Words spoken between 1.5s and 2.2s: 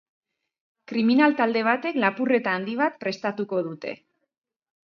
batek